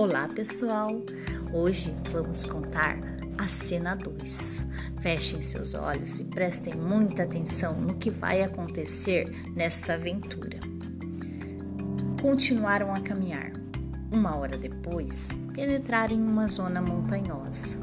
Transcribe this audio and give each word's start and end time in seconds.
Olá, 0.00 0.26
pessoal! 0.26 1.02
Hoje 1.52 1.94
vamos 2.10 2.46
contar 2.46 2.98
a 3.36 3.44
cena 3.44 3.94
2. 3.94 4.70
Fechem 5.02 5.42
seus 5.42 5.74
olhos 5.74 6.20
e 6.20 6.24
prestem 6.24 6.74
muita 6.74 7.24
atenção 7.24 7.78
no 7.78 7.96
que 7.96 8.08
vai 8.08 8.42
acontecer 8.42 9.28
nesta 9.54 9.92
aventura. 9.92 10.58
Continuaram 12.22 12.94
a 12.94 13.00
caminhar. 13.00 13.52
Uma 14.10 14.36
hora 14.36 14.56
depois, 14.56 15.28
penetraram 15.52 16.16
em 16.16 16.22
uma 16.22 16.48
zona 16.48 16.80
montanhosa, 16.80 17.76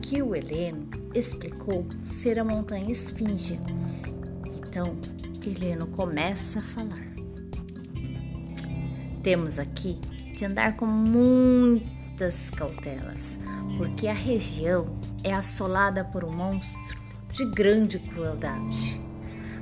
que 0.00 0.22
o 0.22 0.32
Heleno 0.32 0.88
explicou 1.12 1.88
ser 2.04 2.38
a 2.38 2.44
montanha 2.44 2.92
Esfinge. 2.92 3.58
Então, 4.58 4.96
Heleno 5.44 5.88
começa 5.88 6.60
a 6.60 6.62
falar. 6.62 7.12
Temos 9.24 9.58
aqui 9.58 9.98
de 10.34 10.44
andar 10.44 10.76
com 10.76 10.86
muitas 10.86 12.50
cautelas, 12.50 13.40
porque 13.76 14.08
a 14.08 14.14
região 14.14 14.98
é 15.22 15.32
assolada 15.32 16.04
por 16.04 16.24
um 16.24 16.32
monstro 16.32 17.00
de 17.30 17.44
grande 17.50 17.98
crueldade. 17.98 19.00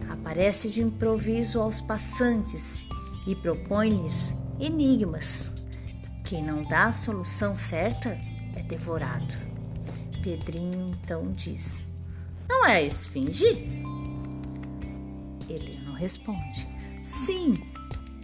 Aparece 0.08 0.70
de 0.70 0.82
improviso 0.82 1.60
aos 1.60 1.80
passantes 1.80 2.86
e 3.26 3.34
propõe-lhes 3.36 4.34
enigmas. 4.58 5.50
Quem 6.24 6.42
não 6.42 6.62
dá 6.62 6.86
a 6.86 6.92
solução 6.92 7.54
certa 7.54 8.18
é 8.56 8.62
devorado. 8.62 9.34
Pedrinho 10.22 10.90
então 10.90 11.32
diz: 11.32 11.86
Não 12.48 12.66
é 12.66 12.76
a 12.76 12.82
esfinge? 12.82 13.46
Heleno 15.48 15.92
responde: 15.94 16.68
Sim, 17.02 17.58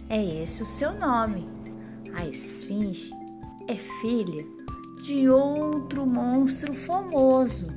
é 0.09 0.23
esse 0.23 0.63
o 0.63 0.65
seu 0.65 0.97
nome. 0.97 1.58
A 2.15 2.25
esfinge 2.25 3.11
é 3.67 3.75
filha 3.75 4.45
de 5.03 5.29
outro 5.29 6.05
monstro 6.05 6.73
famoso, 6.73 7.67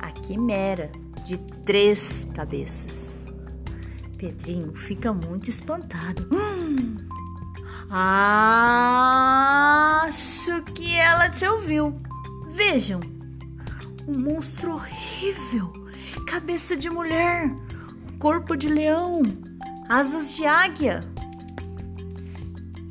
a 0.00 0.10
quimera 0.10 0.90
de 1.24 1.36
três 1.64 2.26
cabeças. 2.34 3.26
Pedrinho 4.16 4.74
fica 4.74 5.12
muito 5.12 5.50
espantado. 5.50 6.26
Hum, 6.32 6.96
acho 7.90 8.92
que 10.74 10.94
ela 10.96 11.28
te 11.28 11.46
ouviu. 11.46 11.96
Vejam, 12.48 13.00
um 14.06 14.18
monstro 14.18 14.72
horrível, 14.74 15.72
cabeça 16.26 16.76
de 16.76 16.88
mulher, 16.88 17.54
corpo 18.18 18.56
de 18.56 18.68
leão, 18.68 19.22
asas 19.88 20.34
de 20.34 20.46
águia 20.46 21.00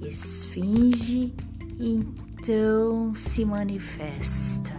esfinge 0.01 1.33
então 1.79 3.13
se 3.13 3.45
manifesta. 3.45 4.73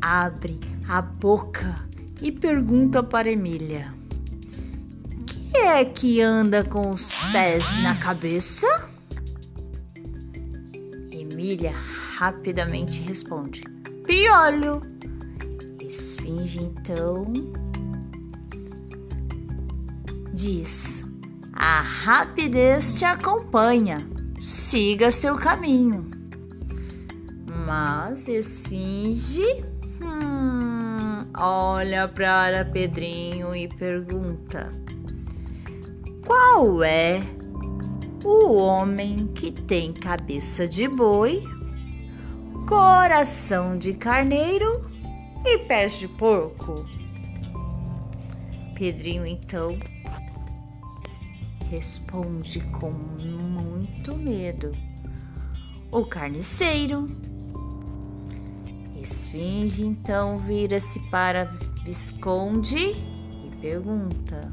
Abre 0.00 0.58
a 0.88 1.00
boca 1.00 1.88
e 2.20 2.32
pergunta 2.32 3.02
para 3.02 3.30
Emília: 3.30 3.92
Que 5.26 5.56
é 5.56 5.84
que 5.84 6.20
anda 6.20 6.64
com 6.64 6.90
os 6.90 7.32
pés 7.32 7.82
na 7.82 7.94
cabeça? 7.96 8.66
Emília 11.10 11.74
rapidamente 12.16 13.00
responde: 13.02 13.62
Piolho. 14.04 14.80
Esfinge 15.80 16.60
então 16.60 17.26
diz: 20.32 21.04
a 21.64 21.80
rapidez 21.80 22.98
te 22.98 23.04
acompanha, 23.04 23.98
siga 24.40 25.12
seu 25.12 25.36
caminho. 25.36 26.10
Mas 27.64 28.26
Esfinge 28.26 29.62
hum, 30.02 31.24
olha 31.38 32.08
para 32.08 32.64
Pedrinho 32.64 33.54
e 33.54 33.68
pergunta: 33.68 34.72
Qual 36.26 36.82
é 36.82 37.22
o 38.24 38.54
homem 38.54 39.28
que 39.28 39.52
tem 39.52 39.92
cabeça 39.92 40.66
de 40.66 40.88
boi, 40.88 41.44
coração 42.68 43.78
de 43.78 43.94
carneiro 43.94 44.82
e 45.44 45.58
pés 45.58 45.96
de 45.96 46.08
porco? 46.08 46.84
Pedrinho 48.74 49.24
então 49.24 49.78
responde 51.72 52.60
com 52.78 52.90
muito 52.90 54.14
medo: 54.14 54.72
O 55.90 56.04
carniceiro. 56.04 57.06
Esfinge 58.94 59.84
então 59.84 60.36
vira-se 60.36 61.00
para 61.10 61.50
Visconde 61.82 62.76
e 62.76 63.56
pergunta: 63.60 64.52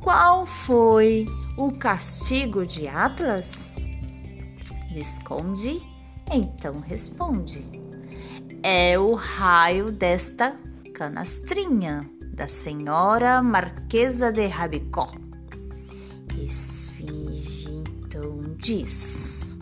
Qual 0.00 0.46
foi 0.46 1.26
o 1.58 1.72
castigo 1.72 2.64
de 2.64 2.86
Atlas? 2.86 3.74
Visconde 4.92 5.82
então 6.32 6.78
responde: 6.80 7.66
É 8.62 8.96
o 8.96 9.14
raio 9.14 9.90
desta 9.90 10.56
canastrinha 10.94 12.08
da 12.32 12.46
senhora 12.46 13.42
Marquesa 13.42 14.30
de 14.30 14.46
Rabicó. 14.46 15.27
Esfinge 16.48 17.68
então 17.68 18.56
diz: 18.56 19.54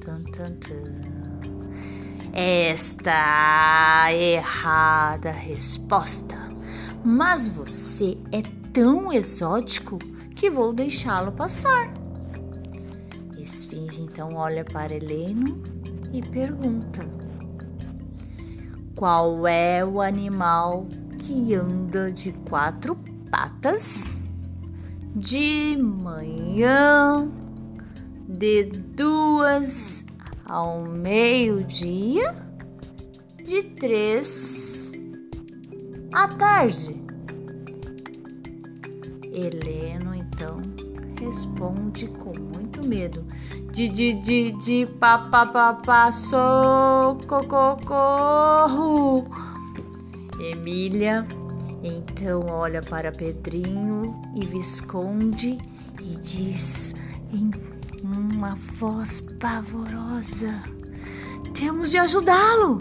tan, 0.00 0.22
tan, 0.22 0.54
tan. 0.54 1.40
Esta 2.32 4.10
errada 4.14 5.30
resposta, 5.30 6.38
mas 7.04 7.50
você 7.50 8.16
é 8.32 8.40
tão 8.72 9.12
exótico 9.12 9.98
que 10.34 10.48
vou 10.48 10.72
deixá-lo 10.72 11.32
passar. 11.32 11.92
Esfinge 13.36 14.00
então 14.00 14.30
olha 14.36 14.64
para 14.64 14.94
Heleno 14.94 15.62
e 16.14 16.22
pergunta: 16.22 17.06
Qual 18.94 19.46
é 19.46 19.84
o 19.84 20.00
animal 20.00 20.86
que 21.18 21.54
anda 21.54 22.10
de 22.10 22.32
quatro 22.48 22.96
patas? 23.30 24.24
De 25.16 25.78
manhã, 25.82 27.32
de 28.28 28.64
duas 28.64 30.04
ao 30.44 30.82
meio-dia, 30.82 32.34
de 33.42 33.62
três 33.62 34.92
à 36.12 36.28
tarde. 36.28 37.02
Heleno 39.32 40.14
então 40.14 40.58
responde 41.18 42.08
com 42.08 42.38
muito 42.38 42.86
medo: 42.86 43.24
de 43.72 43.88
de 43.88 44.12
de 44.20 44.52
de 44.52 44.86
pa 45.00 45.16
pa 45.16 45.46
pa 45.46 45.72
pa. 45.72 46.10
Emília 50.38 51.26
então 51.86 52.46
olha 52.50 52.82
para 52.82 53.12
Pedrinho 53.12 54.20
e 54.34 54.44
Visconde 54.44 55.58
e 56.00 56.16
diz 56.16 56.94
em 57.32 57.50
uma 58.02 58.54
voz 58.54 59.20
pavorosa: 59.20 60.62
Temos 61.54 61.90
de 61.90 61.98
ajudá-lo! 61.98 62.80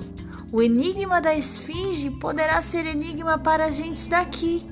O 0.52 0.62
enigma 0.62 1.20
da 1.20 1.36
esfinge 1.36 2.10
poderá 2.12 2.62
ser 2.62 2.86
enigma 2.86 3.38
para 3.38 3.66
a 3.66 3.72
gente 3.72 4.10
daqui, 4.10 4.66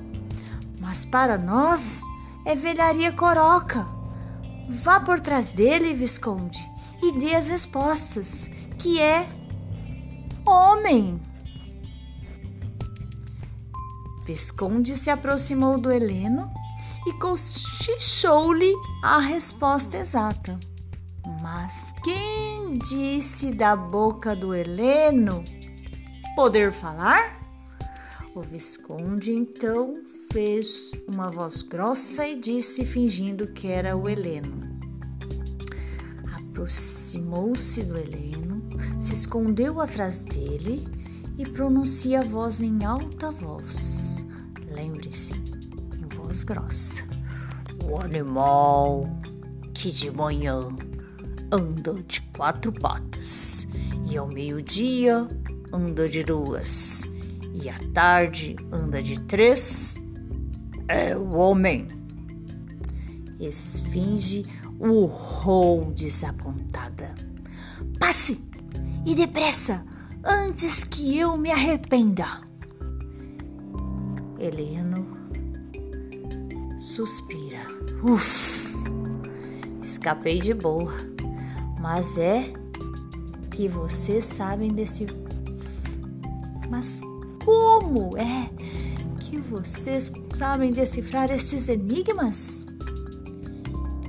mas 0.80 1.04
para 1.04 1.36
nós 1.36 2.02
é 2.44 2.54
velharia 2.54 3.12
coroca. 3.12 3.86
Vá 4.68 5.00
por 5.00 5.20
trás 5.20 5.52
dele, 5.52 5.92
Visconde, 5.92 6.58
e 7.02 7.12
dê 7.18 7.34
as 7.34 7.48
respostas, 7.48 8.48
que 8.78 9.00
é 9.00 9.28
homem. 10.46 11.20
Visconde 14.24 14.96
se 14.96 15.10
aproximou 15.10 15.78
do 15.78 15.92
Heleno 15.92 16.50
e 17.06 17.12
cochichou-lhe 17.14 18.72
a 19.02 19.20
resposta 19.20 19.98
exata. 19.98 20.58
Mas 21.42 21.94
quem 22.02 22.78
disse 22.78 23.52
da 23.52 23.76
boca 23.76 24.34
do 24.34 24.54
Heleno 24.54 25.44
poder 26.34 26.72
falar? 26.72 27.38
O 28.34 28.40
Visconde 28.40 29.32
então 29.32 29.94
fez 30.32 30.90
uma 31.06 31.30
voz 31.30 31.62
grossa 31.62 32.26
e 32.26 32.40
disse, 32.40 32.84
fingindo 32.84 33.46
que 33.52 33.68
era 33.68 33.94
o 33.96 34.08
Heleno. 34.08 34.74
Aproximou-se 36.34 37.82
do 37.84 37.98
Heleno, 37.98 38.62
se 38.98 39.12
escondeu 39.12 39.80
atrás 39.80 40.22
dele 40.22 40.88
e 41.38 41.46
pronuncia 41.46 42.20
a 42.20 42.24
voz 42.24 42.60
em 42.60 42.84
alta 42.84 43.30
voz. 43.30 44.13
Lembre-se, 44.84 45.32
em 45.32 46.14
voz 46.14 46.44
grossa: 46.44 47.02
O 47.84 47.98
animal 47.98 49.08
que 49.72 49.90
de 49.90 50.10
manhã 50.10 50.60
anda 51.50 52.02
de 52.02 52.20
quatro 52.36 52.70
patas, 52.70 53.66
e 54.04 54.18
ao 54.18 54.28
meio-dia 54.28 55.26
anda 55.72 56.06
de 56.06 56.22
duas, 56.22 57.04
e 57.54 57.66
à 57.66 57.78
tarde 57.94 58.56
anda 58.70 59.02
de 59.02 59.18
três. 59.20 59.96
É 60.86 61.16
o 61.16 61.30
homem. 61.30 61.88
Esfinge 63.40 64.44
urrou 64.78 65.92
desapontada. 65.92 67.14
Passe 67.98 68.38
e 69.06 69.14
depressa, 69.14 69.82
antes 70.22 70.84
que 70.84 71.18
eu 71.18 71.38
me 71.38 71.50
arrependa. 71.50 72.44
Heleno 74.38 75.06
suspira. 76.78 77.60
Uf, 78.02 78.74
escapei 79.82 80.40
de 80.40 80.52
boa, 80.52 80.92
mas 81.80 82.18
é 82.18 82.52
que 83.50 83.68
vocês 83.68 84.24
sabem 84.24 84.72
desse. 84.72 85.06
Mas 86.68 87.00
como 87.44 88.16
é 88.16 88.50
que 89.20 89.38
vocês 89.38 90.12
sabem 90.30 90.72
decifrar 90.72 91.30
estes 91.30 91.68
enigmas? 91.68 92.66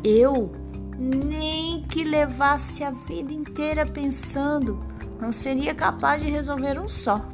Eu 0.03 0.51
nem 0.97 1.83
que 1.83 2.03
levasse 2.03 2.83
a 2.83 2.91
vida 2.91 3.33
inteira 3.33 3.85
pensando, 3.85 4.79
não 5.19 5.31
seria 5.31 5.73
capaz 5.73 6.21
de 6.21 6.29
resolver 6.29 6.79
um 6.79 6.87
só. 6.87 7.25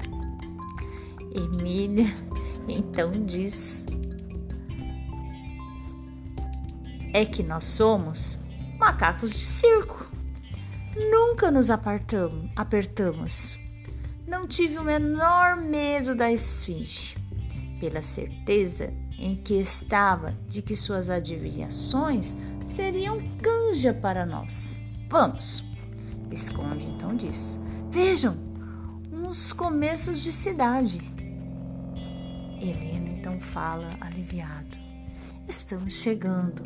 Emília 1.33 2.30
então 2.67 3.11
diz: 3.11 3.85
É 7.13 7.25
que 7.25 7.43
nós 7.43 7.65
somos 7.65 8.39
macacos 8.79 9.31
de 9.31 9.45
circo. 9.45 10.07
Nunca 11.09 11.51
nos 11.51 11.69
apartamos, 11.69 12.49
apertamos. 12.55 13.57
Não 14.27 14.47
tive 14.47 14.77
o 14.77 14.83
menor 14.83 15.57
medo 15.57 16.15
da 16.15 16.31
esfinge, 16.31 17.15
pela 17.79 18.01
certeza 18.01 18.93
em 19.17 19.35
que 19.35 19.53
estava 19.53 20.35
de 20.47 20.61
que 20.61 20.75
suas 20.75 21.09
adivinhações 21.09 22.37
seriam 22.65 23.19
canja 23.41 23.93
para 23.93 24.25
nós. 24.25 24.81
Vamos! 25.09 25.63
Esconde 26.31 26.87
então 26.87 27.15
diz: 27.15 27.59
Vejam, 27.89 28.35
uns 29.11 29.51
começos 29.51 30.21
de 30.23 30.31
cidade. 30.31 31.10
Helena 32.61 33.09
então 33.09 33.41
fala 33.41 33.97
aliviado: 33.99 34.77
Estamos 35.47 35.95
chegando. 35.95 36.61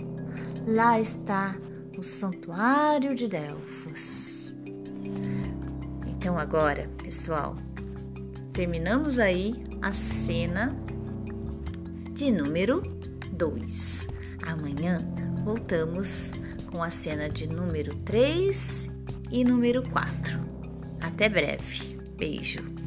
Lá 0.68 1.00
está 1.00 1.56
o 1.98 2.04
santuário 2.04 3.16
de 3.16 3.28
Delfos. 3.28 4.54
Então 6.06 6.38
agora, 6.38 6.90
pessoal, 7.02 7.56
terminamos 8.52 9.20
aí 9.20 9.56
a 9.82 9.94
cena 9.94 10.76
de 12.12 12.32
número 12.32 12.82
2. 13.32 14.08
Amanhã 14.46 15.00
voltamos 15.46 16.40
com 16.72 16.84
a 16.84 16.90
cena 16.90 17.30
de 17.30 17.48
número 17.48 17.96
3 17.98 18.92
e 19.32 19.44
número 19.44 19.82
4. 19.90 20.40
Até 21.00 21.30
breve. 21.30 21.96
Beijo. 22.18 22.85